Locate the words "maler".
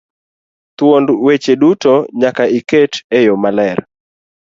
3.43-3.77